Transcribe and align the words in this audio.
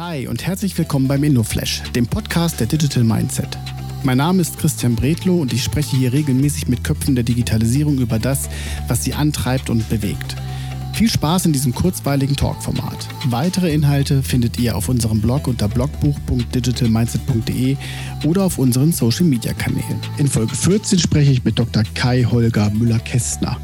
Hi 0.00 0.26
und 0.26 0.44
herzlich 0.46 0.78
willkommen 0.78 1.08
beim 1.08 1.22
InnoFlash, 1.22 1.82
dem 1.94 2.06
Podcast 2.06 2.58
der 2.58 2.66
Digital 2.66 3.04
Mindset. 3.04 3.58
Mein 4.02 4.16
Name 4.16 4.40
ist 4.40 4.56
Christian 4.56 4.96
Bredlow 4.96 5.42
und 5.42 5.52
ich 5.52 5.62
spreche 5.62 5.94
hier 5.94 6.14
regelmäßig 6.14 6.68
mit 6.68 6.82
Köpfen 6.82 7.14
der 7.14 7.22
Digitalisierung 7.22 7.98
über 7.98 8.18
das, 8.18 8.48
was 8.88 9.04
sie 9.04 9.12
antreibt 9.12 9.68
und 9.68 9.86
bewegt. 9.90 10.36
Viel 10.94 11.10
Spaß 11.10 11.44
in 11.44 11.52
diesem 11.52 11.74
kurzweiligen 11.74 12.34
Talkformat. 12.34 12.96
Weitere 13.26 13.74
Inhalte 13.74 14.22
findet 14.22 14.58
ihr 14.58 14.74
auf 14.74 14.88
unserem 14.88 15.20
Blog 15.20 15.46
unter 15.46 15.68
blogbuch.digitalmindset.de 15.68 17.76
oder 18.24 18.44
auf 18.44 18.56
unseren 18.56 18.92
Social 18.92 19.26
Media 19.26 19.52
Kanälen. 19.52 20.00
In 20.16 20.28
Folge 20.28 20.56
14 20.56 20.98
spreche 20.98 21.32
ich 21.32 21.44
mit 21.44 21.58
Dr. 21.58 21.82
Kai 21.94 22.24
Holger 22.24 22.70
Müller-Kästner. 22.70 23.60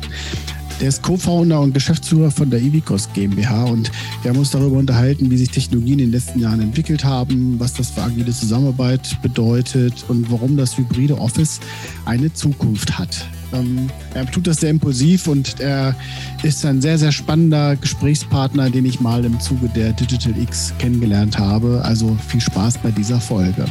Der 0.80 0.88
ist 0.88 1.02
Co-Founder 1.02 1.60
und 1.60 1.72
Geschäftsführer 1.72 2.30
von 2.30 2.50
der 2.50 2.60
Ivicos 2.60 3.08
GmbH 3.14 3.64
und 3.64 3.90
wir 4.22 4.30
haben 4.30 4.38
uns 4.38 4.50
darüber 4.50 4.76
unterhalten, 4.76 5.30
wie 5.30 5.38
sich 5.38 5.48
Technologien 5.48 5.98
in 5.98 6.06
den 6.06 6.12
letzten 6.12 6.38
Jahren 6.38 6.60
entwickelt 6.60 7.02
haben, 7.02 7.58
was 7.58 7.72
das 7.72 7.90
für 7.90 8.02
agile 8.02 8.30
Zusammenarbeit 8.30 9.16
bedeutet 9.22 10.04
und 10.08 10.30
warum 10.30 10.58
das 10.58 10.76
hybride 10.76 11.18
Office 11.18 11.60
eine 12.04 12.30
Zukunft 12.32 12.98
hat. 12.98 13.26
Ähm, 13.54 13.88
er 14.12 14.30
tut 14.30 14.46
das 14.46 14.58
sehr 14.58 14.70
impulsiv 14.70 15.28
und 15.28 15.60
er 15.60 15.96
ist 16.42 16.64
ein 16.66 16.82
sehr, 16.82 16.98
sehr 16.98 17.12
spannender 17.12 17.76
Gesprächspartner, 17.76 18.68
den 18.68 18.84
ich 18.84 19.00
mal 19.00 19.24
im 19.24 19.40
Zuge 19.40 19.70
der 19.74 19.92
Digital 19.94 20.36
X 20.38 20.74
kennengelernt 20.78 21.38
habe. 21.38 21.80
Also 21.84 22.16
viel 22.28 22.40
Spaß 22.40 22.78
bei 22.78 22.90
dieser 22.90 23.20
Folge. 23.20 23.64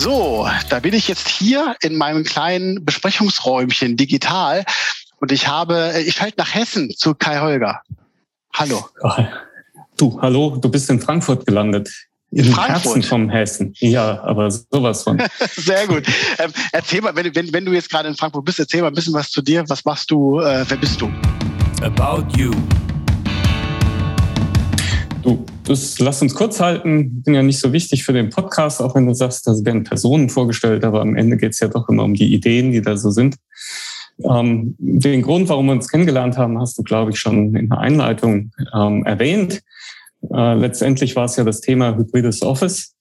So, 0.00 0.48
da 0.70 0.78
bin 0.80 0.94
ich 0.94 1.08
jetzt 1.08 1.28
hier 1.28 1.76
in 1.82 1.94
meinem 1.94 2.24
kleinen 2.24 2.86
Besprechungsräumchen 2.86 3.98
digital 3.98 4.64
und 5.18 5.30
ich 5.30 5.46
habe, 5.46 5.92
ich 6.06 6.14
schalte 6.14 6.38
nach 6.38 6.54
Hessen 6.54 6.88
zu 6.96 7.14
Kai 7.14 7.38
Holger. 7.38 7.82
Hallo. 8.54 8.88
Du, 9.98 10.18
hallo, 10.22 10.56
du 10.56 10.70
bist 10.70 10.88
in 10.88 11.02
Frankfurt 11.02 11.44
gelandet. 11.44 11.90
In 12.30 12.46
Im 12.46 12.52
Frankfurt. 12.54 12.94
Herzen 12.94 13.02
vom 13.02 13.28
Hessen. 13.28 13.74
Ja, 13.80 14.22
aber 14.22 14.50
sowas 14.50 15.02
von. 15.02 15.22
Sehr 15.54 15.86
gut. 15.86 16.06
Ähm, 16.38 16.50
erzähl 16.72 17.02
mal, 17.02 17.14
wenn, 17.14 17.34
wenn, 17.34 17.52
wenn 17.52 17.66
du 17.66 17.72
jetzt 17.74 17.90
gerade 17.90 18.08
in 18.08 18.16
Frankfurt 18.16 18.46
bist, 18.46 18.58
erzähl 18.58 18.80
mal 18.80 18.88
ein 18.88 18.94
bisschen 18.94 19.12
was 19.12 19.30
zu 19.30 19.42
dir. 19.42 19.68
Was 19.68 19.84
machst 19.84 20.10
du? 20.10 20.40
Äh, 20.40 20.64
wer 20.66 20.78
bist 20.78 20.98
du? 20.98 21.12
About 21.82 22.24
you. 22.38 22.52
Du, 25.22 25.44
das 25.70 26.00
lass 26.00 26.20
uns 26.20 26.34
kurz 26.34 26.60
halten. 26.60 27.22
Bin 27.22 27.34
ja 27.34 27.42
nicht 27.42 27.60
so 27.60 27.72
wichtig 27.72 28.04
für 28.04 28.12
den 28.12 28.30
Podcast, 28.30 28.82
auch 28.82 28.94
wenn 28.96 29.06
du 29.06 29.14
sagst, 29.14 29.46
da 29.46 29.52
werden 29.64 29.84
Personen 29.84 30.28
vorgestellt, 30.28 30.84
aber 30.84 31.00
am 31.00 31.14
Ende 31.14 31.36
geht 31.36 31.52
es 31.52 31.60
ja 31.60 31.68
doch 31.68 31.88
immer 31.88 32.04
um 32.04 32.14
die 32.14 32.34
Ideen, 32.34 32.72
die 32.72 32.82
da 32.82 32.96
so 32.96 33.10
sind. 33.10 33.36
Ähm, 34.24 34.74
den 34.78 35.22
Grund, 35.22 35.48
warum 35.48 35.66
wir 35.66 35.72
uns 35.72 35.88
kennengelernt 35.88 36.36
haben, 36.36 36.58
hast 36.58 36.76
du, 36.76 36.82
glaube 36.82 37.12
ich, 37.12 37.20
schon 37.20 37.54
in 37.54 37.68
der 37.68 37.78
Einleitung 37.78 38.50
ähm, 38.74 39.04
erwähnt. 39.06 39.62
Äh, 40.34 40.54
letztendlich 40.54 41.14
war 41.14 41.26
es 41.26 41.36
ja 41.36 41.44
das 41.44 41.60
Thema 41.60 41.96
hybrides 41.96 42.42
Office. 42.42 42.96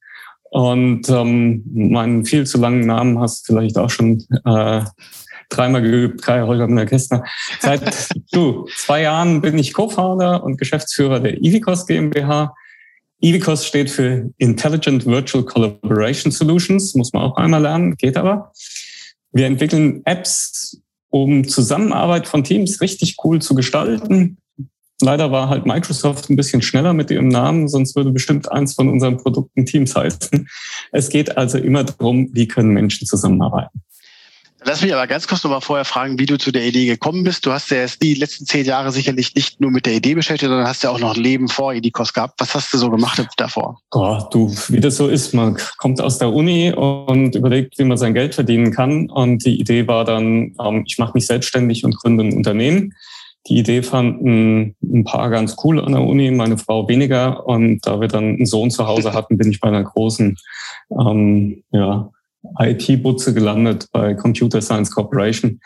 Und 0.52 1.10
ähm, 1.10 1.64
meinen 1.74 2.26
viel 2.26 2.46
zu 2.46 2.60
langen 2.60 2.86
Namen 2.86 3.20
hast 3.20 3.50
du 3.50 3.54
vielleicht 3.54 3.78
auch 3.78 3.90
schon 3.90 4.26
äh, 4.46 4.82
dreimal 5.50 5.82
geübt, 5.82 6.22
Kai 6.22 6.42
Holger 6.42 6.68
Müller-Kästner. 6.68 7.24
Seit 7.60 8.10
du, 8.32 8.68
zwei 8.78 9.02
Jahren 9.02 9.42
bin 9.42 9.58
ich 9.58 9.74
Co-Founder 9.74 10.44
und 10.44 10.58
Geschäftsführer 10.58 11.20
der 11.20 11.38
Ivicos 11.44 11.86
GmbH. 11.86 12.56
Ivicos 13.22 13.66
steht 13.66 13.90
für 13.90 14.30
Intelligent 14.38 15.06
Virtual 15.06 15.44
Collaboration 15.44 16.32
Solutions, 16.32 16.96
muss 16.96 17.12
man 17.12 17.24
auch 17.24 17.36
einmal 17.36 17.62
lernen, 17.62 17.98
geht 17.98 18.16
aber. 18.16 18.54
Wir 19.32 19.46
entwickeln 19.46 20.02
Apps, 20.06 20.82
um 21.10 21.48
Zusammenarbeit 21.48 22.28
von 22.28 22.44
Teams 22.44 22.82
richtig 22.82 23.18
cool 23.24 23.42
zu 23.42 23.56
gestalten. 23.56 24.38
Leider 25.02 25.32
war 25.32 25.50
halt 25.50 25.66
Microsoft 25.66 26.30
ein 26.30 26.36
bisschen 26.36 26.62
schneller 26.62 26.94
mit 26.94 27.10
ihrem 27.10 27.30
Namen, 27.30 27.68
sonst 27.68 27.96
würde 27.96 28.12
bestimmt 28.12 28.52
eins 28.52 28.74
von 28.74 28.90
unseren 28.90 29.18
Produkten 29.18 29.66
Teams 29.66 29.96
heißen. 29.96 30.48
Es 30.92 31.10
geht 31.10 31.38
also 31.38 31.58
immer 31.58 31.84
darum, 31.84 32.30
wie 32.34 32.48
können 32.48 32.72
Menschen 32.72 33.08
zusammenarbeiten. 33.08 33.82
Lass 34.66 34.82
mich 34.82 34.94
aber 34.94 35.08
ganz 35.08 35.28
kurz 35.28 35.44
noch 35.44 35.52
mal 35.52 35.62
vorher 35.62 35.86
fragen, 35.86 36.20
wie 36.20 36.26
du 36.26 36.38
zu 36.38 36.52
der 36.52 36.66
Idee 36.66 36.86
gekommen 36.86 37.24
bist. 37.24 37.46
Du 37.46 37.52
hast 37.52 37.72
ja 37.72 37.78
jetzt 37.78 38.02
die 38.02 38.14
letzten 38.14 38.46
zehn 38.46 38.66
Jahre 38.66 38.92
sicherlich 38.92 39.34
nicht 39.34 39.62
nur 39.62 39.72
mit 39.72 39.86
der 39.86 39.94
Idee 39.94 40.16
beschäftigt, 40.16 40.50
sondern 40.50 40.68
hast 40.68 40.84
ja 40.84 40.90
auch 40.90 41.00
noch 41.00 41.16
ein 41.16 41.22
Leben 41.22 41.48
vor 41.48 41.74
Edikos 41.74 42.14
gehabt. 42.14 42.40
Was 42.40 42.56
hast 42.56 42.74
du 42.74 42.78
so 42.78 42.90
gemacht 42.90 43.26
davor? 43.38 43.80
Oh, 43.92 44.20
du, 44.32 44.54
wie 44.68 44.82
das 44.82 44.98
so 44.98 45.08
ist, 45.08 45.34
man 45.34 45.58
kommt 45.78 46.02
aus 46.02 46.18
der 46.18 46.34
Uni 46.34 46.74
und 46.74 47.36
überlegt, 47.36 47.80
wie 47.80 47.86
man 47.86 47.98
sein 47.98 48.14
Geld 48.14 48.36
verdienen 48.36 48.72
kann. 48.72 49.10
Und 49.10 49.46
die 49.46 49.60
Idee 49.60 49.88
war 49.88 50.04
dann, 50.04 50.56
ähm, 50.62 50.84
ich 50.86 50.98
mache 50.98 51.14
mich 51.14 51.26
selbstständig 51.26 51.86
und 51.86 51.96
gründe 51.96 52.26
ein 52.26 52.34
Unternehmen. 52.34 52.94
Die 53.48 53.58
Idee 53.58 53.82
fanden 53.82 54.76
ein 54.84 55.06
paar 55.06 55.30
ganz 55.30 55.56
cool 55.64 55.80
an 55.80 55.94
der 55.94 56.02
Uni, 56.02 56.30
meine 56.32 56.58
Frau 56.58 56.88
weniger. 56.90 57.48
Und 57.48 57.80
da 57.88 58.02
wir 58.02 58.10
dann 58.10 58.36
einen 58.36 58.46
Sohn 58.46 58.70
zu 58.70 58.86
Hause 58.86 59.14
hatten, 59.14 59.38
bin 59.38 59.50
ich 59.50 59.62
bei 59.62 59.70
einer 59.70 59.84
großen 59.84 60.38
ähm, 60.92 61.64
ja, 61.72 62.12
IT-Butze 62.58 63.34
gelandet 63.34 63.88
bei 63.92 64.14
Computer 64.14 64.62
Science 64.62 64.92
Corporation. 64.92 65.60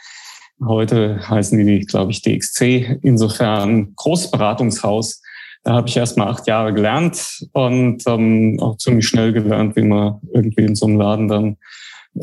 Heute 0.63 1.19
heißen 1.27 1.57
die, 1.65 1.81
glaube 1.81 2.11
ich, 2.11 2.21
DXC. 2.21 2.99
Insofern 3.01 3.93
Großberatungshaus. 3.95 5.21
Da 5.63 5.73
habe 5.73 5.87
ich 5.87 5.95
erst 5.95 6.17
mal 6.17 6.27
acht 6.27 6.45
Jahre 6.47 6.73
gelernt 6.73 7.47
und 7.53 8.03
ähm, 8.05 8.57
auch 8.59 8.77
ziemlich 8.77 9.07
schnell 9.07 9.31
gelernt, 9.31 9.75
wie 9.75 9.83
man 9.83 10.19
irgendwie 10.33 10.63
in 10.63 10.75
so 10.75 10.85
einem 10.85 10.97
Laden 10.97 11.27
dann 11.27 11.57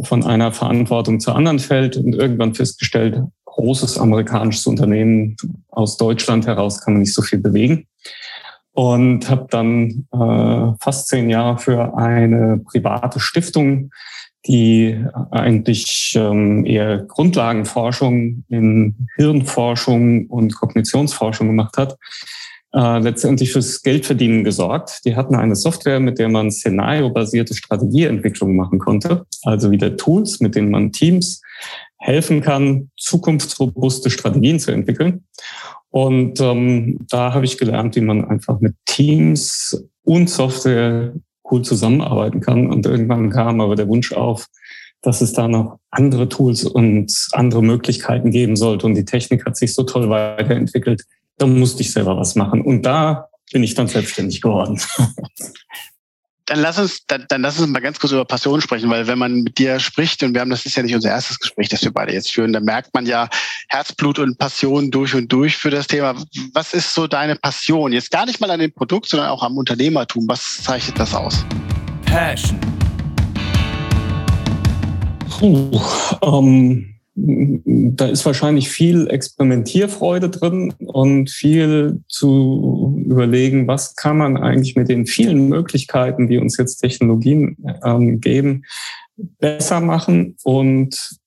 von 0.03 0.25
einer 0.25 0.53
Verantwortung 0.53 1.21
zur 1.21 1.37
anderen 1.37 1.59
fällt 1.59 1.97
und 1.97 2.15
irgendwann 2.15 2.55
festgestellt, 2.55 3.23
großes 3.47 3.99
amerikanisches 3.99 4.67
Unternehmen 4.67 5.37
aus 5.71 5.97
Deutschland 5.97 6.47
heraus 6.47 6.81
kann 6.81 6.95
man 6.95 7.03
nicht 7.03 7.15
so 7.15 7.23
viel 7.23 7.39
bewegen. 7.39 7.87
Und 8.73 9.29
habe 9.29 9.47
dann 9.51 10.07
äh, 10.13 10.77
fast 10.81 11.09
zehn 11.09 11.29
Jahre 11.29 11.59
für 11.59 11.97
eine 11.99 12.63
private 12.65 13.19
Stiftung 13.19 13.91
die 14.47 15.05
eigentlich 15.31 16.15
ähm, 16.17 16.65
eher 16.65 16.99
Grundlagenforschung 16.99 18.45
in 18.49 19.09
Hirnforschung 19.17 20.27
und 20.27 20.55
Kognitionsforschung 20.55 21.49
gemacht 21.49 21.77
hat, 21.77 21.99
äh, 22.73 22.99
letztendlich 23.01 23.53
fürs 23.53 23.83
Geldverdienen 23.83 24.45
gesorgt. 24.45 25.05
Die 25.05 25.17
hatten 25.17 25.35
eine 25.35 25.57
Software, 25.57 26.01
mit 26.01 26.19
der 26.19 26.29
man 26.29 26.51
szenariobasierte 26.51 27.55
Strategieentwicklung 27.55 28.57
machen 28.57 28.79
konnte, 28.79 29.27
also 29.43 29.71
wieder 29.71 29.97
Tools, 29.97 30.41
mit 30.41 30.55
denen 30.55 30.71
man 30.71 30.93
Teams 30.93 31.43
helfen 31.99 32.41
kann, 32.41 32.91
zukunftsrobuste 32.97 34.09
Strategien 34.09 34.59
zu 34.59 34.71
entwickeln. 34.71 35.25
Und 35.91 36.41
ähm, 36.41 36.99
da 37.09 37.35
habe 37.35 37.45
ich 37.45 37.59
gelernt, 37.59 37.97
wie 37.97 38.01
man 38.01 38.25
einfach 38.25 38.61
mit 38.61 38.75
Teams 38.87 39.85
und 40.05 40.31
Software 40.31 41.13
cool 41.51 41.63
zusammenarbeiten 41.63 42.41
kann. 42.41 42.67
Und 42.69 42.87
irgendwann 42.87 43.31
kam 43.31 43.61
aber 43.61 43.77
der 43.77 43.89
Wunsch 43.89 44.13
auf, 44.13 44.47
dass 45.03 45.21
es 45.21 45.33
da 45.33 45.49
noch 45.49 45.79
andere 45.91 46.29
Tools 46.29 46.65
und 46.65 47.13
andere 47.33 47.63
Möglichkeiten 47.63 48.31
geben 48.31 48.57
sollte. 48.57 48.87
Und 48.87 48.95
die 48.95 49.05
Technik 49.05 49.47
hat 49.47 49.57
sich 49.57 49.75
so 49.75 49.83
toll 49.83 50.11
weiterentwickelt. 50.11 51.05
Da 51.39 51.47
musste 51.47 51.83
ich 51.83 51.93
selber 51.93 52.17
was 52.17 52.35
machen. 52.35 52.61
Und 52.61 52.83
da 52.83 53.29
bin 53.53 53.63
ich 53.63 53.75
dann 53.75 53.89
selbstständig 53.89 54.41
geworden. 54.41 54.81
Dann 56.51 56.63
lass 56.63 56.81
uns, 56.81 57.07
dann, 57.07 57.27
dann 57.29 57.43
lass 57.43 57.61
uns 57.61 57.71
mal 57.71 57.79
ganz 57.79 58.01
kurz 58.01 58.13
über 58.13 58.25
Passion 58.25 58.61
sprechen, 58.61 58.91
weil 58.91 59.07
wenn 59.07 59.21
man 59.21 59.43
mit 59.43 59.57
dir 59.59 59.79
spricht, 59.79 60.21
und 60.25 60.35
wir 60.35 60.41
haben, 60.41 60.51
das 60.51 60.67
ist 60.67 60.77
ja 60.77 60.83
nicht 60.83 60.97
unser 60.97 61.11
erstes 61.11 61.39
Gespräch, 61.39 61.69
das 61.69 61.85
wir 61.85 61.93
beide 61.93 62.13
jetzt 62.13 62.33
führen, 62.33 62.53
da 62.53 62.59
merkt 62.59 62.93
man 62.93 63.07
ja 63.07 63.29
Herzblut 63.69 64.19
und 64.19 64.37
Passion 64.37 64.91
durch 64.91 65.15
und 65.15 65.33
durch 65.33 65.57
für 65.57 65.71
das 65.71 65.87
Thema. 65.87 66.17
Was 66.53 66.75
ist 66.75 66.93
so 66.93 67.07
deine 67.07 67.37
Passion? 67.37 67.93
Jetzt 67.93 68.11
gar 68.11 68.27
nicht 68.27 68.41
mal 68.41 68.51
an 68.51 68.59
dem 68.59 68.73
Produkt, 68.73 69.09
sondern 69.09 69.29
auch 69.29 69.45
am 69.45 69.59
Unternehmertum. 69.59 70.27
Was 70.27 70.61
zeichnet 70.65 70.99
das 70.99 71.15
aus? 71.15 71.47
Passion. 72.05 72.59
Puh, 75.29 75.81
ähm, 76.25 76.90
da 77.23 78.07
ist 78.07 78.25
wahrscheinlich 78.25 78.71
viel 78.71 79.09
Experimentierfreude 79.09 80.31
drin 80.31 80.75
und 80.79 81.31
viel 81.31 82.01
zu 82.09 83.01
überlegen, 83.05 83.67
was 83.67 83.97
kann 83.97 84.19
man 84.19 84.37
eigentlich 84.37 84.77
mit 84.77 84.89
den 84.89 85.07
vielen 85.07 85.49
Möglichkeiten, 85.49 86.29
die 86.29 86.39
uns 86.39 86.57
jetzt 86.57 86.79
Technologien 86.79 87.57
ähm, 87.85 88.21
geben, 88.21 88.65
besser 89.17 89.81
machen 89.81 90.37
und 90.45 91.19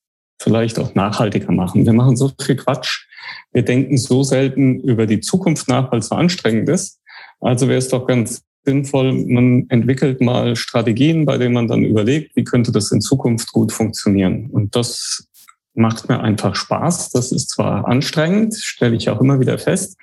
vielleicht 0.42 0.80
auch 0.80 0.96
nachhaltiger 0.96 1.52
machen. 1.52 1.86
Wir 1.86 1.94
machen 1.94 2.18
so 2.18 2.32
viel 2.42 2.56
Quatsch. 2.56 3.06
Wir 3.52 3.64
denken 3.64 3.98
so 3.98 4.24
selten 4.24 4.80
über 4.80 5.06
die 5.06 5.22
Zukunft 5.22 5.68
nach, 5.68 5.92
weil 5.92 6.00
es 6.00 6.08
so 6.08 6.16
anstrengend 6.16 6.70
ist. 6.70 7.00
Also 7.40 7.68
wäre 7.68 7.78
es 7.78 7.90
doch 7.90 8.08
ganz 8.08 8.42
sinnvoll, 8.66 9.26
man 9.28 9.66
entwickelt 9.70 10.22
mal 10.22 10.56
Strategien, 10.56 11.26
bei 11.26 11.38
denen 11.38 11.54
man 11.54 11.68
dann 11.68 11.84
überlegt, 11.84 12.36
wie 12.36 12.44
könnte 12.44 12.72
das 12.72 12.92
in 12.92 13.02
Zukunft 13.02 13.52
gut 13.52 13.72
funktionieren. 13.72 14.50
Und 14.50 14.76
das 14.76 15.28
macht 15.74 16.10
mir 16.10 16.22
einfach 16.22 16.56
Spaß. 16.56 17.12
Das 17.12 17.32
ist 17.32 17.50
zwar 17.50 17.88
anstrengend, 17.88 18.56
stelle 18.56 18.96
ich 18.96 19.10
auch 19.10 19.22
immer 19.22 19.40
wieder 19.40 19.58
fest, 19.58 19.98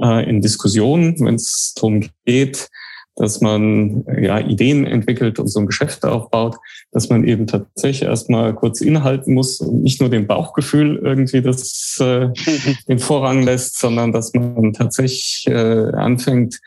äh, 0.00 0.28
in 0.28 0.40
Diskussionen, 0.40 1.18
wenn 1.20 1.34
es 1.34 1.74
darum 1.74 2.08
geht, 2.24 2.68
dass 3.16 3.40
man 3.40 4.04
ja 4.20 4.38
Ideen 4.38 4.86
entwickelt 4.86 5.38
und 5.38 5.48
so 5.48 5.60
ein 5.60 5.66
Geschäft 5.66 6.04
aufbaut, 6.04 6.56
dass 6.92 7.10
man 7.10 7.24
eben 7.24 7.46
tatsächlich 7.46 8.08
erstmal 8.08 8.54
kurz 8.54 8.80
innehalten 8.80 9.34
muss 9.34 9.60
und 9.60 9.82
nicht 9.82 10.00
nur 10.00 10.08
dem 10.08 10.26
Bauchgefühl 10.26 10.96
irgendwie 10.96 11.42
das 11.42 11.98
äh, 12.00 12.28
den 12.88 12.98
Vorrang 12.98 13.42
lässt, 13.42 13.78
sondern 13.78 14.12
dass 14.12 14.32
man 14.32 14.72
tatsächlich 14.72 15.44
äh, 15.46 15.92
anfängt, 15.92 16.58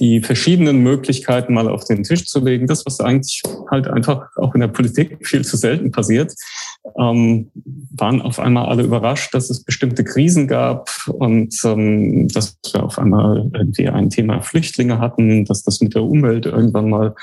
die 0.00 0.20
verschiedenen 0.20 0.78
Möglichkeiten 0.82 1.52
mal 1.52 1.68
auf 1.68 1.84
den 1.84 2.02
Tisch 2.02 2.26
zu 2.26 2.42
legen. 2.42 2.66
Das, 2.66 2.84
was 2.86 3.00
eigentlich 3.00 3.42
halt 3.70 3.86
einfach 3.86 4.34
auch 4.36 4.54
in 4.54 4.62
der 4.62 4.68
Politik 4.68 5.26
viel 5.26 5.44
zu 5.44 5.56
selten 5.56 5.92
passiert, 5.92 6.34
ähm, 6.98 7.50
waren 7.94 8.22
auf 8.22 8.40
einmal 8.40 8.66
alle 8.66 8.82
überrascht, 8.82 9.34
dass 9.34 9.50
es 9.50 9.62
bestimmte 9.62 10.02
Krisen 10.02 10.48
gab 10.48 10.90
und 11.06 11.54
ähm, 11.64 12.28
dass 12.28 12.58
wir 12.72 12.82
auf 12.82 12.98
einmal 12.98 13.50
irgendwie 13.54 13.88
ein 13.88 14.08
Thema 14.08 14.40
Flüchtlinge 14.40 14.98
hatten, 14.98 15.44
dass 15.44 15.62
das 15.62 15.80
mit 15.80 15.94
der 15.94 16.02
Umwelt 16.02 16.46
irgendwann 16.46 16.88
mal 16.88 17.14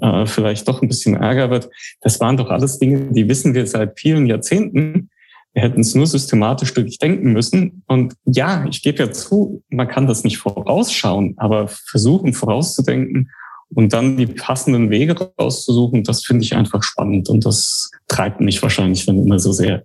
äh, 0.00 0.26
vielleicht 0.26 0.68
doch 0.68 0.82
ein 0.82 0.88
bisschen 0.88 1.16
Ärger 1.16 1.50
wird. 1.50 1.70
Das 2.02 2.20
waren 2.20 2.36
doch 2.36 2.50
alles 2.50 2.78
Dinge, 2.78 3.12
die 3.12 3.28
wissen 3.28 3.54
wir 3.54 3.66
seit 3.66 3.98
vielen 3.98 4.26
Jahrzehnten. 4.26 5.08
Wir 5.54 5.62
hätten 5.62 5.80
es 5.80 5.94
nur 5.94 6.06
systematisch 6.06 6.74
durchdenken 6.74 7.32
müssen. 7.32 7.84
Und 7.86 8.14
ja, 8.24 8.66
ich 8.68 8.82
gebe 8.82 8.98
ja 8.98 9.12
zu, 9.12 9.62
man 9.70 9.88
kann 9.88 10.06
das 10.06 10.24
nicht 10.24 10.38
vorausschauen, 10.38 11.34
aber 11.36 11.68
versuchen 11.68 12.32
vorauszudenken 12.32 13.30
und 13.70 13.92
dann 13.92 14.16
die 14.16 14.26
passenden 14.26 14.90
Wege 14.90 15.14
rauszusuchen, 15.40 16.04
das 16.04 16.24
finde 16.24 16.44
ich 16.44 16.54
einfach 16.54 16.82
spannend 16.82 17.28
und 17.28 17.46
das 17.46 17.90
treibt 18.08 18.40
mich 18.40 18.62
wahrscheinlich 18.62 19.06
dann 19.06 19.18
immer 19.18 19.38
so 19.38 19.52
sehr. 19.52 19.84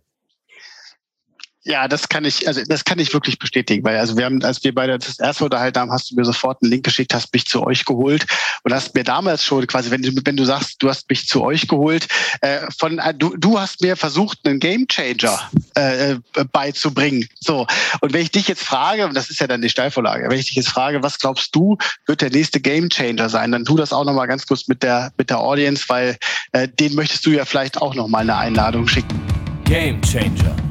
Ja, 1.69 1.87
das 1.87 2.09
kann 2.09 2.25
ich, 2.25 2.47
also 2.47 2.63
das 2.67 2.83
kann 2.83 2.97
ich 2.97 3.13
wirklich 3.13 3.37
bestätigen, 3.37 3.83
weil 3.83 3.99
also 3.99 4.17
wir 4.17 4.25
haben, 4.25 4.43
als 4.43 4.63
wir 4.63 4.73
beide 4.73 4.97
das 4.97 5.19
erste 5.19 5.43
unterhalten 5.43 5.77
haben, 5.77 5.91
hast 5.91 6.09
du 6.09 6.15
mir 6.15 6.25
sofort 6.25 6.63
einen 6.63 6.71
Link 6.71 6.83
geschickt, 6.83 7.13
hast 7.13 7.31
mich 7.31 7.45
zu 7.45 7.61
euch 7.61 7.85
geholt 7.85 8.25
und 8.63 8.73
hast 8.73 8.95
mir 8.95 9.03
damals 9.03 9.43
schon 9.45 9.67
quasi, 9.67 9.91
wenn 9.91 10.01
du, 10.01 10.11
wenn 10.25 10.35
du 10.35 10.45
sagst, 10.45 10.81
du 10.81 10.89
hast 10.89 11.07
mich 11.11 11.27
zu 11.27 11.43
euch 11.43 11.67
geholt, 11.67 12.07
äh, 12.41 12.61
von 12.75 12.97
äh, 12.97 13.13
du, 13.13 13.37
du 13.37 13.59
hast 13.59 13.83
mir 13.83 13.95
versucht, 13.95 14.39
einen 14.45 14.59
Gamechanger 14.59 15.51
äh, 15.77 16.13
äh, 16.13 16.19
beizubringen. 16.51 17.29
So 17.39 17.67
und 18.01 18.13
wenn 18.13 18.23
ich 18.23 18.31
dich 18.31 18.47
jetzt 18.47 18.63
frage, 18.63 19.05
und 19.05 19.13
das 19.13 19.29
ist 19.29 19.39
ja 19.39 19.45
dann 19.45 19.61
die 19.61 19.69
Steilvorlage, 19.69 20.27
wenn 20.27 20.39
ich 20.39 20.47
dich 20.47 20.55
jetzt 20.55 20.69
frage, 20.69 21.03
was 21.03 21.19
glaubst 21.19 21.55
du, 21.55 21.77
wird 22.07 22.21
der 22.21 22.31
nächste 22.31 22.59
Gamechanger 22.59 23.29
sein, 23.29 23.51
dann 23.51 23.63
tu 23.63 23.77
das 23.77 23.93
auch 23.93 24.05
noch 24.05 24.13
mal 24.13 24.25
ganz 24.25 24.47
kurz 24.47 24.67
mit 24.67 24.81
der 24.81 25.11
mit 25.19 25.29
der 25.29 25.39
Audience, 25.39 25.85
weil 25.87 26.17
äh, 26.51 26.67
den 26.67 26.95
möchtest 26.95 27.27
du 27.27 27.29
ja 27.29 27.45
vielleicht 27.45 27.79
auch 27.79 27.93
noch 27.93 28.07
mal 28.07 28.21
eine 28.21 28.37
Einladung 28.37 28.87
schicken. 28.87 29.21
Gamechanger. 29.65 30.68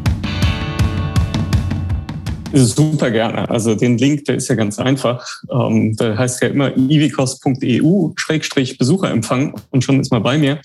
Super 2.52 3.10
gerne. 3.10 3.50
Also 3.50 3.74
den 3.74 3.98
Link, 3.98 4.24
der 4.24 4.36
ist 4.36 4.48
ja 4.48 4.54
ganz 4.54 4.78
einfach. 4.78 5.26
Ähm, 5.50 5.94
da 5.96 6.16
heißt 6.16 6.40
ja 6.42 6.48
immer 6.48 6.74
ivicos.eu-besucherempfang 6.76 9.54
und 9.70 9.84
schon 9.84 10.00
ist 10.00 10.10
man 10.10 10.22
bei 10.22 10.38
mir. 10.38 10.58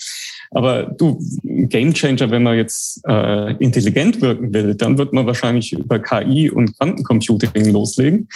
Aber 0.52 0.84
du, 0.84 1.20
Gamechanger, 1.44 2.32
wenn 2.32 2.44
man 2.44 2.56
jetzt 2.58 3.02
äh, 3.08 3.54
intelligent 3.58 4.22
wirken 4.22 4.54
will, 4.54 4.76
dann 4.76 4.98
wird 4.98 5.12
man 5.12 5.26
wahrscheinlich 5.26 5.74
über 5.74 6.00
KI 6.00 6.50
und 6.52 6.78
Quantencomputing 6.78 7.66
loslegen. 7.72 8.30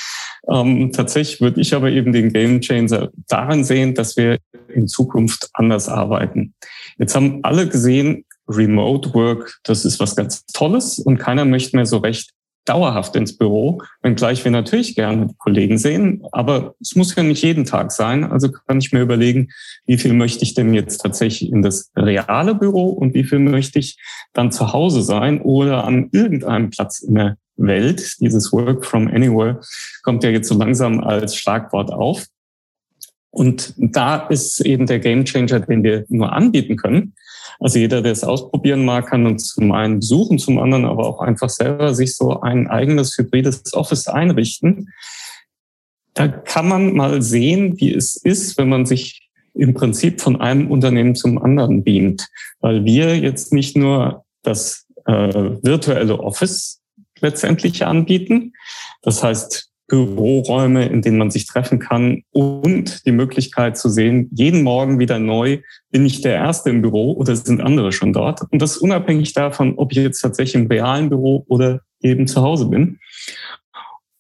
Ähm, 0.52 0.92
tatsächlich 0.92 1.40
würde 1.42 1.62
ich 1.62 1.74
aber 1.76 1.92
eben 1.92 2.12
den 2.12 2.34
Gamechanger 2.34 3.12
darin 3.28 3.64
sehen, 3.64 3.94
dass 3.94 4.18
wir 4.18 4.40
in 4.74 4.88
Zukunft 4.88 5.52
anders 5.54 5.88
arbeiten. 5.90 6.56
Jetzt 6.98 7.14
haben 7.16 7.42
alle 7.44 7.68
gesehen, 7.68 8.26
Remote 8.50 9.14
Work, 9.14 9.60
das 9.64 9.86
ist 9.86 10.00
was 10.00 10.16
ganz 10.16 10.46
Tolles 10.54 11.00
und 11.00 11.18
keiner 11.18 11.46
möchte 11.46 11.76
mehr 11.76 11.86
so 11.86 11.98
recht 11.98 12.32
dauerhaft 12.68 13.16
ins 13.16 13.38
Büro, 13.38 13.82
wenngleich 14.02 14.44
wir 14.44 14.52
natürlich 14.52 14.96
gerne 14.96 15.30
Kollegen 15.38 15.78
sehen, 15.78 16.24
aber 16.32 16.76
es 16.82 16.96
muss 16.96 17.16
ja 17.16 17.24
nicht 17.24 17.44
jeden 17.44 17.66
Tag 17.66 17.92
sein. 17.92 18.24
Also 18.24 18.52
kann 18.52 18.80
ich 18.80 18.92
mir 18.92 19.02
überlegen, 19.02 19.50
wie 19.86 19.98
viel 19.98 20.14
möchte 20.14 20.44
ich 20.44 20.54
denn 20.54 20.74
jetzt 20.74 21.00
tatsächlich 21.00 21.52
in 21.52 21.62
das 21.62 21.92
reale 21.96 22.56
Büro 22.56 22.90
und 22.90 23.14
wie 23.14 23.24
viel 23.24 23.40
möchte 23.40 23.80
ich 23.80 23.98
dann 24.34 24.52
zu 24.52 24.74
Hause 24.74 25.02
sein 25.02 25.42
oder 25.42 25.86
an 25.86 26.10
irgendeinem 26.12 26.70
Platz 26.70 27.00
in 27.00 27.16
der 27.16 27.38
Welt. 27.56 28.18
Dieses 28.20 28.52
Work 28.54 28.86
from 28.86 29.08
Anywhere 29.08 29.60
kommt 30.04 30.24
ja 30.24 30.30
jetzt 30.30 30.48
so 30.48 30.58
langsam 30.58 31.00
als 31.00 31.36
Schlagwort 31.36 31.92
auf. 31.92 32.26
Und 33.30 33.74
da 33.78 34.28
ist 34.28 34.62
eben 34.62 34.88
der 34.88 35.00
Gamechanger, 35.00 35.60
den 35.60 35.84
wir 35.84 36.06
nur 36.10 36.32
anbieten 36.34 36.76
können, 36.76 37.14
also 37.60 37.80
jeder, 37.80 38.02
der 38.02 38.12
es 38.12 38.24
ausprobieren 38.24 38.86
mag, 38.86 39.08
kann 39.08 39.26
uns 39.26 39.50
zum 39.50 39.72
einen 39.72 40.00
besuchen, 40.00 40.38
zum 40.40 40.60
anderen 40.60 40.86
aber 40.86 41.06
auch 41.06 41.22
einfach 41.22 41.50
selber 41.50 41.94
sich 41.94 42.16
so 42.16 42.42
ein 42.42 42.68
eigenes 42.68 43.18
hybrides 43.18 43.74
Office 43.74 44.08
einrichten. 44.08 44.94
Da 46.14 46.28
kann 46.28 46.68
man 46.68 46.94
mal 46.94 47.22
sehen, 47.22 47.80
wie 47.80 47.94
es 47.94 48.16
ist, 48.16 48.58
wenn 48.58 48.70
man 48.70 48.86
sich 48.86 49.30
im 49.54 49.74
Prinzip 49.74 50.22
von 50.22 50.40
einem 50.40 50.70
Unternehmen 50.70 51.16
zum 51.16 51.38
anderen 51.40 51.84
beamt, 51.84 52.28
weil 52.60 52.86
wir 52.86 53.18
jetzt 53.18 53.54
nicht 53.54 53.76
nur 53.76 54.24
das 54.44 54.86
äh, 55.06 55.12
virtuelle 55.64 56.20
Office 56.20 56.82
letztendlich 57.20 57.86
anbieten. 57.86 58.54
Das 59.02 59.24
heißt, 59.24 59.72
Büroräume, 59.88 60.86
in 60.86 61.02
denen 61.02 61.18
man 61.18 61.32
sich 61.32 61.46
treffen 61.46 61.80
kann 61.80 62.24
und 62.32 63.06
die 63.06 63.12
Möglichkeit 63.12 63.78
zu 63.78 63.90
sehen, 63.90 64.30
jeden 64.34 64.64
Morgen 64.64 65.00
wieder 65.00 65.18
neu, 65.18 65.60
bin 65.92 66.06
ich 66.06 66.22
der 66.22 66.36
Erste 66.36 66.70
im 66.70 66.82
Büro 66.82 67.14
oder 67.14 67.36
sind 67.36 67.62
andere 67.62 67.92
schon 67.92 68.12
dort? 68.12 68.42
Und 68.52 68.62
das 68.62 68.78
unabhängig 68.78 69.34
davon, 69.34 69.76
ob 69.78 69.92
ich 69.94 69.98
jetzt 69.98 70.20
tatsächlich 70.20 70.62
im 70.62 70.68
realen 70.68 71.10
Büro 71.10 71.46
oder 71.48 71.82
eben 72.02 72.28
zu 72.28 72.42
Hause 72.42 72.66
bin. 72.66 73.00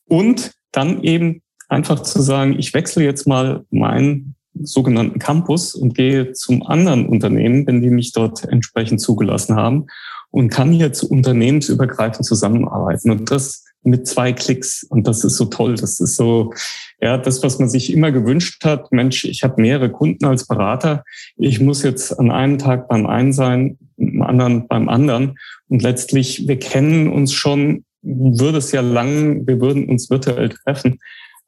Und 0.05 0.53
dann 0.71 1.03
eben 1.03 1.41
einfach 1.67 2.01
zu 2.01 2.21
sagen, 2.21 2.57
ich 2.57 2.73
wechsle 2.73 3.03
jetzt 3.03 3.27
mal 3.27 3.65
meinen 3.69 4.35
sogenannten 4.61 5.19
Campus 5.19 5.75
und 5.75 5.93
gehe 5.93 6.31
zum 6.31 6.65
anderen 6.65 7.07
Unternehmen, 7.07 7.67
wenn 7.67 7.81
die 7.81 7.89
mich 7.89 8.13
dort 8.13 8.43
entsprechend 8.45 9.01
zugelassen 9.01 9.55
haben 9.55 9.87
und 10.31 10.49
kann 10.49 10.71
hier 10.71 10.93
zu 10.93 11.09
unternehmensübergreifend 11.09 12.25
zusammenarbeiten. 12.25 13.11
Und 13.11 13.29
das 13.29 13.66
mit 13.83 14.07
zwei 14.07 14.33
Klicks. 14.33 14.83
Und 14.83 15.07
das 15.07 15.23
ist 15.23 15.37
so 15.37 15.45
toll. 15.45 15.75
Das 15.75 15.99
ist 15.99 16.15
so, 16.15 16.53
ja, 17.01 17.17
das, 17.17 17.43
was 17.43 17.59
man 17.59 17.69
sich 17.69 17.93
immer 17.93 18.11
gewünscht 18.11 18.63
hat. 18.63 18.91
Mensch, 18.91 19.25
ich 19.25 19.43
habe 19.43 19.61
mehrere 19.61 19.91
Kunden 19.91 20.25
als 20.25 20.47
Berater. 20.47 21.03
Ich 21.37 21.59
muss 21.59 21.83
jetzt 21.83 22.17
an 22.19 22.31
einem 22.31 22.57
Tag 22.57 22.87
beim 22.87 23.05
einen 23.05 23.33
sein, 23.33 23.77
am 23.99 24.21
anderen 24.21 24.67
beim 24.67 24.89
anderen. 24.89 25.37
Und 25.69 25.81
letztlich, 25.81 26.47
wir 26.47 26.59
kennen 26.59 27.09
uns 27.09 27.33
schon, 27.33 27.85
würde 28.01 28.57
es 28.57 28.71
ja 28.71 28.81
lang, 28.81 29.47
wir 29.47 29.59
würden 29.59 29.89
uns 29.89 30.09
virtuell 30.09 30.49
treffen. 30.49 30.99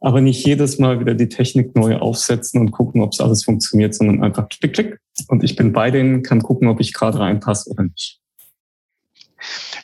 Aber 0.02 0.22
nicht 0.22 0.46
jedes 0.46 0.80
Mal 0.80 1.00
wieder 1.00 1.14
die 1.14 1.28
Technik 1.28 1.76
neu 1.76 1.98
aufsetzen 1.98 2.62
und 2.62 2.72
gucken, 2.72 3.02
ob 3.02 3.12
es 3.12 3.20
alles 3.20 3.44
funktioniert, 3.44 3.94
sondern 3.94 4.24
einfach 4.24 4.48
klick, 4.48 4.74
klick. 4.74 5.00
Und 5.28 5.44
ich 5.44 5.58
bin 5.58 5.74
bei 5.74 5.92
denen, 5.92 6.24
kann 6.24 6.42
gucken, 6.42 6.70
ob 6.70 6.80
ich 6.80 6.94
gerade 6.94 7.20
reinpasse 7.20 7.70
oder 7.70 7.84
nicht. 7.84 8.20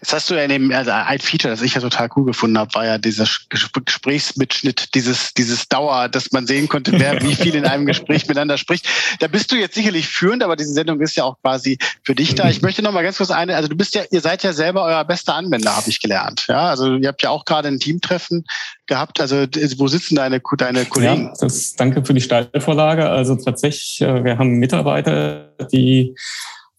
Jetzt 0.02 0.14
hast 0.14 0.30
du 0.30 0.36
ja 0.36 0.44
in 0.44 0.50
dem, 0.50 0.72
also 0.72 0.92
ein 0.92 1.20
Feature, 1.20 1.54
das 1.54 1.62
ich 1.62 1.76
ja 1.76 1.82
total 1.82 2.10
cool 2.16 2.26
gefunden 2.26 2.58
habe, 2.58 2.74
war 2.74 2.86
ja 2.86 2.98
dieser 2.98 3.26
Gesprächsmitschnitt, 3.50 4.94
dieses, 4.94 5.34
dieses 5.34 5.68
Dauer, 5.68 6.10
dass 6.10 6.32
man 6.32 6.48
sehen 6.48 6.68
konnte, 6.68 6.92
wer 7.00 7.22
wie 7.22 7.36
viel 7.36 7.56
in 7.56 7.66
einem 7.66 7.86
Gespräch 7.86 8.28
miteinander 8.28 8.58
spricht. 8.58 8.88
Da 9.20 9.28
bist 9.28 9.52
du 9.52 9.56
jetzt 9.56 9.76
sicherlich 9.76 10.08
führend, 10.08 10.44
aber 10.44 10.56
diese 10.56 10.74
Sendung 10.74 11.02
ist 11.02 11.16
ja 11.16 11.24
auch 11.24 11.38
quasi 11.42 11.78
für 12.04 12.16
dich 12.16 12.36
da. 12.36 12.50
Ich 12.50 12.62
möchte 12.62 12.82
noch 12.82 12.92
mal 12.92 13.04
ganz 13.04 13.18
kurz 13.18 13.32
eine, 13.32 13.56
also 13.56 13.68
du 13.68 13.76
bist 13.76 13.96
ja, 13.96 14.04
ihr 14.12 14.22
seid 14.22 14.44
ja 14.44 14.54
selber 14.54 14.84
euer 14.84 15.04
bester 15.06 15.36
Anwender, 15.36 15.76
habe 15.76 15.90
ich 15.90 16.00
gelernt. 16.00 16.46
Ja, 16.48 16.70
also 16.70 16.96
ihr 16.96 17.08
habt 17.08 17.22
ja 17.22 17.30
auch 17.30 17.46
gerade 17.46 17.68
ein 17.68 17.80
Teamtreffen 17.80 18.46
gehabt. 18.88 19.20
Also 19.20 19.46
wo 19.78 19.88
sitzen 19.88 20.16
deine, 20.16 20.42
deine 20.58 20.86
Kollegen? 20.86 21.26
Ja, 21.26 21.34
das, 21.40 21.74
danke 21.74 22.04
für 22.06 22.14
die 22.14 22.22
Steilvorlage. 22.22 23.10
Also 23.10 23.36
tatsächlich, 23.36 24.02
äh, 24.02 24.24
wir 24.24 24.38
haben 24.38 24.52
Mitarbeiter, 24.60 25.52
die 25.72 26.16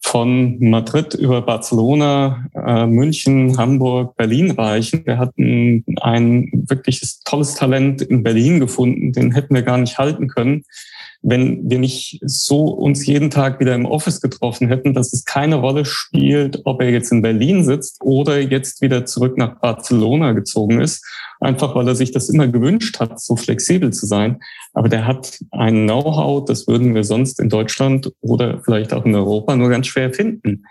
von 0.07 0.57
Madrid 0.59 1.13
über 1.15 1.41
Barcelona, 1.41 2.45
äh, 2.55 2.85
München, 2.85 3.57
Hamburg, 3.57 4.15
Berlin 4.15 4.51
reichen. 4.51 5.05
Wir 5.05 5.17
hatten 5.17 5.83
ein 5.99 6.49
wirkliches 6.53 7.19
tolles 7.25 7.55
Talent 7.55 8.01
in 8.01 8.23
Berlin 8.23 8.61
gefunden, 8.61 9.11
den 9.11 9.33
hätten 9.33 9.53
wir 9.53 9.63
gar 9.63 9.77
nicht 9.77 9.97
halten 9.97 10.29
können 10.29 10.63
wenn 11.21 11.69
wir 11.69 11.79
nicht 11.79 12.19
so 12.23 12.65
uns 12.65 13.05
jeden 13.05 13.29
Tag 13.29 13.59
wieder 13.59 13.75
im 13.75 13.85
Office 13.85 14.21
getroffen 14.21 14.67
hätten, 14.67 14.93
dass 14.93 15.13
es 15.13 15.25
keine 15.25 15.55
Rolle 15.55 15.85
spielt, 15.85 16.61
ob 16.65 16.81
er 16.81 16.89
jetzt 16.89 17.11
in 17.11 17.21
Berlin 17.21 17.63
sitzt 17.63 17.97
oder 18.01 18.39
jetzt 18.39 18.81
wieder 18.81 19.05
zurück 19.05 19.37
nach 19.37 19.59
Barcelona 19.59 20.33
gezogen 20.33 20.79
ist, 20.79 21.05
einfach 21.39 21.75
weil 21.75 21.87
er 21.87 21.95
sich 21.95 22.11
das 22.11 22.29
immer 22.29 22.47
gewünscht 22.47 22.99
hat, 22.99 23.19
so 23.19 23.35
flexibel 23.35 23.91
zu 23.91 24.05
sein. 24.05 24.39
Aber 24.73 24.89
der 24.89 25.07
hat 25.07 25.39
ein 25.51 25.85
Know-how, 25.85 26.45
das 26.45 26.67
würden 26.67 26.95
wir 26.95 27.03
sonst 27.03 27.39
in 27.39 27.49
Deutschland 27.49 28.11
oder 28.21 28.61
vielleicht 28.63 28.93
auch 28.93 29.05
in 29.05 29.15
Europa 29.15 29.55
nur 29.55 29.69
ganz 29.69 29.87
schwer 29.87 30.13
finden. 30.13 30.63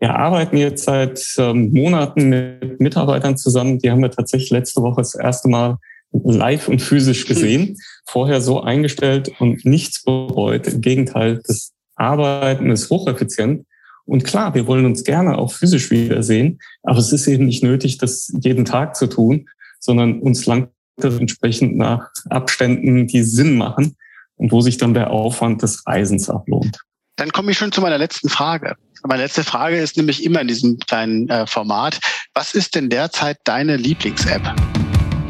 Wir 0.00 0.16
arbeiten 0.16 0.56
jetzt 0.56 0.84
seit 0.84 1.24
ähm, 1.38 1.72
Monaten 1.72 2.28
mit 2.28 2.80
Mitarbeitern 2.80 3.36
zusammen. 3.36 3.78
Die 3.78 3.90
haben 3.90 4.02
wir 4.02 4.10
tatsächlich 4.10 4.50
letzte 4.50 4.82
Woche 4.82 5.00
das 5.00 5.14
erste 5.14 5.48
Mal 5.48 5.78
live 6.22 6.68
und 6.68 6.80
physisch 6.80 7.26
gesehen, 7.26 7.76
vorher 8.06 8.40
so 8.40 8.62
eingestellt 8.62 9.32
und 9.40 9.64
nichts 9.64 10.02
bereut. 10.02 10.66
Im 10.66 10.80
Gegenteil, 10.80 11.40
das 11.46 11.72
Arbeiten 11.96 12.70
ist 12.70 12.90
hocheffizient. 12.90 13.66
Und 14.06 14.24
klar, 14.24 14.54
wir 14.54 14.66
wollen 14.66 14.84
uns 14.84 15.04
gerne 15.04 15.38
auch 15.38 15.52
physisch 15.52 15.90
wiedersehen, 15.90 16.60
aber 16.82 16.98
es 16.98 17.12
ist 17.12 17.26
eben 17.26 17.46
nicht 17.46 17.62
nötig, 17.62 17.98
das 17.98 18.32
jeden 18.40 18.64
Tag 18.64 18.96
zu 18.96 19.06
tun, 19.06 19.48
sondern 19.80 20.20
uns 20.20 20.44
langt 20.46 20.68
das 20.96 21.18
entsprechend 21.18 21.76
nach 21.76 22.10
Abständen, 22.30 23.06
die 23.06 23.22
Sinn 23.22 23.56
machen. 23.56 23.96
und 24.36 24.52
wo 24.52 24.60
sich 24.60 24.78
dann 24.78 24.94
der 24.94 25.10
Aufwand 25.10 25.62
des 25.62 25.86
Reisens 25.86 26.28
ablohnt. 26.28 26.80
Dann 27.16 27.30
komme 27.30 27.52
ich 27.52 27.58
schon 27.58 27.70
zu 27.70 27.80
meiner 27.80 27.98
letzten 27.98 28.28
Frage. 28.28 28.74
Meine 29.06 29.22
letzte 29.22 29.44
Frage 29.44 29.76
ist 29.78 29.96
nämlich 29.96 30.24
immer 30.24 30.40
in 30.40 30.48
diesem 30.48 30.78
kleinen 30.78 31.28
äh, 31.28 31.46
Format. 31.46 32.00
Was 32.34 32.54
ist 32.54 32.74
denn 32.74 32.88
derzeit 32.88 33.38
deine 33.44 33.76
Lieblings-App? 33.76 34.42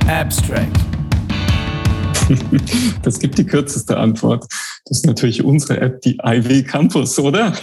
Abstract. 0.09 0.77
Das 3.03 3.19
gibt 3.19 3.37
die 3.37 3.45
kürzeste 3.45 3.99
Antwort. 3.99 4.47
Das 4.87 4.99
ist 4.99 5.07
natürlich 5.07 5.45
unsere 5.45 5.79
App, 5.79 6.01
die 6.01 6.19
IW 6.25 6.63
Campus, 6.63 7.19
oder? 7.19 7.53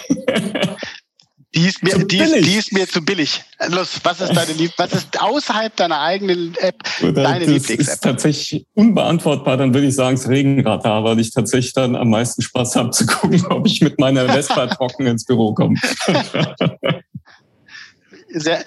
Die 1.53 1.67
ist 1.67 1.83
mir, 1.83 1.97
die 2.05 2.17
ist, 2.17 2.45
die 2.45 2.55
ist 2.55 2.71
mir 2.71 2.87
zu 2.87 3.03
billig. 3.03 3.43
Los, 3.67 3.99
was 4.03 4.21
ist 4.21 4.33
deine 4.33 4.53
Lieb 4.53 4.71
was 4.77 4.93
ist 4.93 5.21
außerhalb 5.21 5.75
deiner 5.75 5.99
eigenen 5.99 6.55
App 6.55 6.75
Oder 7.03 7.23
deine 7.23 7.39
Lieblings-App? 7.39 7.77
Das 7.77 7.87
ist 7.89 8.01
tatsächlich 8.01 8.65
unbeantwortbar. 8.73 9.57
Dann 9.57 9.73
würde 9.73 9.87
ich 9.87 9.95
sagen, 9.95 10.15
das 10.15 10.29
Regenradar, 10.29 11.03
weil 11.03 11.19
ich 11.19 11.33
tatsächlich 11.33 11.73
dann 11.73 11.97
am 11.97 12.09
meisten 12.09 12.41
Spaß 12.41 12.77
habe 12.77 12.91
zu 12.91 13.05
gucken, 13.05 13.45
ob 13.49 13.67
ich 13.67 13.81
mit 13.81 13.99
meiner 13.99 14.29
Vespa 14.29 14.67
trocken 14.67 15.07
ins 15.07 15.25
Büro 15.25 15.53
komme. 15.53 15.75
Sehr, 18.33 18.63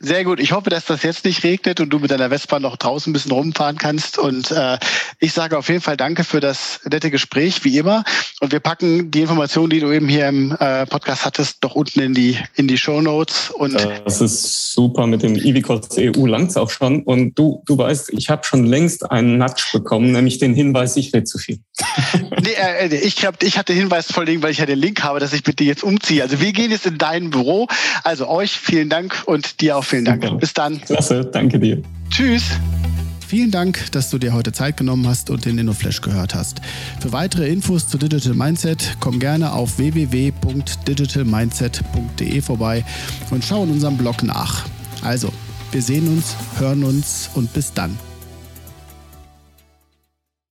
sehr 0.00 0.24
gut. 0.24 0.40
Ich 0.40 0.52
hoffe, 0.52 0.70
dass 0.70 0.86
das 0.86 1.02
jetzt 1.02 1.24
nicht 1.24 1.44
regnet 1.44 1.80
und 1.80 1.90
du 1.90 1.98
mit 1.98 2.10
deiner 2.10 2.30
Vespa 2.30 2.58
noch 2.60 2.76
draußen 2.76 3.10
ein 3.10 3.12
bisschen 3.12 3.32
rumfahren 3.32 3.76
kannst. 3.76 4.18
Und 4.18 4.50
äh, 4.50 4.78
ich 5.18 5.32
sage 5.32 5.58
auf 5.58 5.68
jeden 5.68 5.80
Fall 5.80 5.96
danke 5.96 6.24
für 6.24 6.40
das 6.40 6.80
nette 6.84 7.10
Gespräch, 7.10 7.64
wie 7.64 7.76
immer. 7.78 8.04
Und 8.40 8.52
wir 8.52 8.60
packen 8.60 9.10
die 9.10 9.20
Informationen, 9.20 9.70
die 9.70 9.80
du 9.80 9.92
eben 9.92 10.08
hier 10.08 10.28
im 10.28 10.56
äh, 10.58 10.86
Podcast 10.86 11.24
hattest, 11.24 11.58
doch 11.60 11.74
unten 11.74 12.00
in 12.00 12.14
die, 12.14 12.38
in 12.54 12.68
die 12.68 12.78
Show 12.78 13.00
Notes. 13.00 13.50
Und 13.50 13.74
das 14.04 14.20
ist 14.20 14.72
super 14.72 15.06
mit 15.06 15.22
dem 15.22 15.36
Ivicos 15.36 15.88
EU 15.98 16.26
langt's 16.26 16.56
auch 16.56 16.70
schon. 16.70 17.02
Und 17.02 17.38
du, 17.38 17.62
du 17.66 17.76
weißt, 17.76 18.10
ich 18.12 18.30
habe 18.30 18.44
schon 18.44 18.64
längst 18.64 19.10
einen 19.10 19.38
Nudge 19.38 19.64
bekommen, 19.72 20.12
nämlich 20.12 20.38
den 20.38 20.54
Hinweis, 20.54 20.96
ich 20.96 21.12
rede 21.12 21.24
zu 21.24 21.38
viel. 21.38 21.58
nee, 22.42 22.50
äh, 22.50 22.88
äh, 22.88 22.94
ich, 22.96 23.24
hab, 23.26 23.42
ich 23.42 23.58
hatte 23.58 23.72
den 23.72 23.80
Hinweis 23.80 24.10
vor 24.10 24.24
allem, 24.24 24.42
weil 24.42 24.52
ich 24.52 24.58
ja 24.58 24.66
den 24.66 24.78
Link 24.78 25.02
habe, 25.02 25.20
dass 25.20 25.32
ich 25.32 25.42
bitte 25.42 25.64
jetzt 25.64 25.82
umziehe. 25.82 26.22
Also 26.22 26.40
wir 26.40 26.52
gehen 26.52 26.70
jetzt 26.70 26.86
in 26.86 26.98
dein 26.98 27.30
Büro. 27.30 27.68
Also 28.04 28.28
euch 28.28 28.52
vielen 28.52 28.88
Dank 28.88 29.01
Dank 29.02 29.22
und 29.26 29.60
dir 29.60 29.76
auch 29.76 29.84
vielen 29.84 30.04
Dank. 30.04 30.22
Super. 30.22 30.36
Bis 30.36 30.54
dann. 30.54 30.80
Klasse, 30.80 31.24
danke 31.24 31.58
dir. 31.58 31.82
Tschüss. 32.10 32.44
Vielen 33.26 33.50
Dank, 33.50 33.90
dass 33.92 34.10
du 34.10 34.18
dir 34.18 34.32
heute 34.32 34.52
Zeit 34.52 34.76
genommen 34.76 35.08
hast 35.08 35.28
und 35.30 35.44
den 35.46 35.58
InnoFlash 35.58 36.02
gehört 36.02 36.36
hast. 36.36 36.60
Für 37.00 37.10
weitere 37.12 37.48
Infos 37.48 37.88
zu 37.88 37.98
Digital 37.98 38.34
Mindset 38.34 38.98
komm 39.00 39.18
gerne 39.18 39.52
auf 39.52 39.78
www.digitalmindset.de 39.78 42.42
vorbei 42.42 42.84
und 43.30 43.44
schau 43.44 43.64
in 43.64 43.70
unserem 43.70 43.96
Blog 43.96 44.22
nach. 44.22 44.66
Also, 45.02 45.32
wir 45.72 45.82
sehen 45.82 46.06
uns, 46.08 46.36
hören 46.58 46.84
uns 46.84 47.30
und 47.34 47.52
bis 47.54 47.72
dann. 47.72 47.98